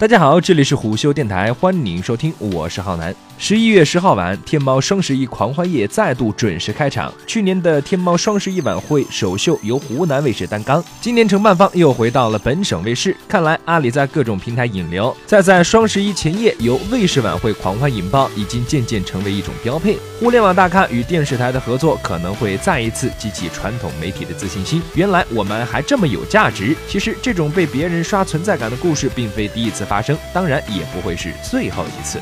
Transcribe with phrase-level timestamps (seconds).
[0.00, 3.14] 大家好，这里是虎嗅电台，欢迎收听，我是浩南。
[3.42, 7.10] 十一月十号晚，天猫双十一狂欢夜再度准时开场。
[7.26, 13.16] 去年的天猫双十一晚会首秀由湖南卫视担纲，今年承办方又回到了本省卫视。
[13.26, 19.96] 看来阿里在各种平台引流，再在双十一前夜由卫视晚会狂欢引爆，已经渐渐成为一种标配。
[20.20, 24.82] 互联网大咖与电视台的合作可能会再一次激起传统媒体的自信心。
[24.94, 26.76] 原来我们还这么有价值。
[26.86, 32.20] 其实这种被别人刷存在感的故事并非第一次发生，当然也不会是最后一次。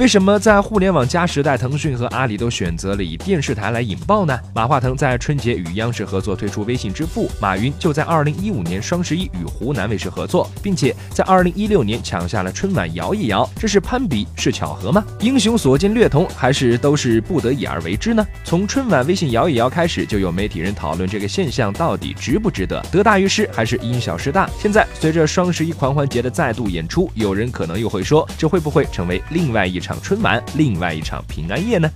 [0.00, 4.40] 为什么在互联网加时代，腾讯和阿里都选择了以电视台来引爆呢？
[4.54, 15.04] 马化腾在春节与央视合作推出微信支付，马云就在二零一五年双十一与湖南卫视合作，并且在二零一六年抢下了春晚摇一摇，这是攀比是巧合吗？
[15.20, 18.26] 英雄所见略同，还是都是不得已而为之呢？
[18.42, 24.48] 从春晚微信摇一摇开始，就有媒体人讨论这个现象到底值不值得，得大于失还是因小失大？
[24.58, 29.89] 现在随着双十一狂欢节的再度演出，有人可能又会说，这会不会成为另外一场？
[29.90, 31.90] 场春晚，另外一场平安夜呢？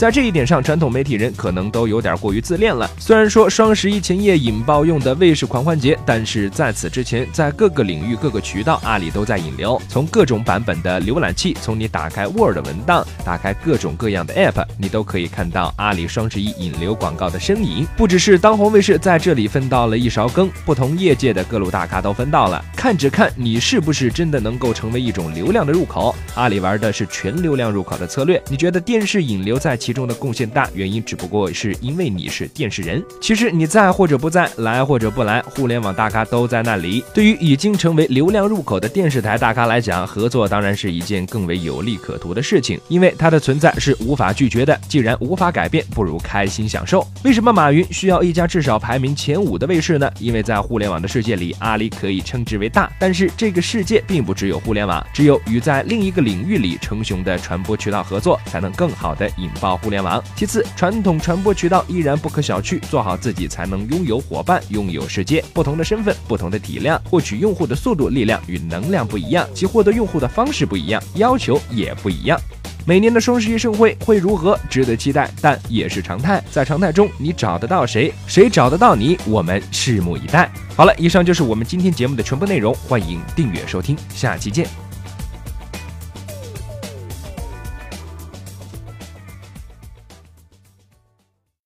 [0.00, 2.90] 在这一点上，传统媒体人可能都有点过于自恋了。
[2.98, 9.78] 虽然说双十一前夜引爆用的卫视狂欢节，但是在此之前，在各个领域、各个渠道，阿里都在引流。
[9.90, 17.86] 从各种版本的浏览器，从你打开 Word 文档，打开各种各样的 App，你都可以看到阿里双十一引流广告的身影。
[17.94, 22.64] 不只是当红卫视在这里分到了一勺羹，不同业界的各路大咖都分到了。
[22.74, 26.16] 看只看你是不是真的能够成为一种流量的入口。
[26.36, 28.42] 阿里玩的是全流量入口的策略。
[28.48, 33.02] 你觉得电视引流在其其中的贡献大，原因只不过是因为你是电视人。
[33.20, 37.02] 其实你在或者不在，来或者不来，互联网大咖都在那里。
[37.12, 44.80] 对于已经成为流量入口的电视台大咖来讲，合作当然是一件更为有利可图的事情，因为它的存在是无法拒绝的。
[44.86, 47.04] 既然无法改变，不如开心享受。
[47.24, 50.08] 为什么马云需要一家至少排名前五的卫视呢？
[50.20, 60.22] 因为在互联网的世界里，阿里可以称之为大，但是这个世界并不只有互联网，只有与在另一个领域里称雄的传播渠道合作，才能更好的引爆互联网。
[60.36, 65.44] 其次，传统传播渠道依然不可小觑，做好自己才能拥有伙伴，拥有世界。
[65.52, 72.40] 不同的身份，不同的体量，获取用户的速度、力量与能量不一样，其获得用户的方式不一样，要求也不一样。
[72.86, 76.42] 每年的双十一盛会会如何，值得期待，但也是常态。
[76.50, 80.50] 在常态中，你找得到谁，谁找得到你，我们拭目以待。
[80.74, 84.89] 好了，以上就是我们今天节目的全部内容，欢迎订阅收听，下期见。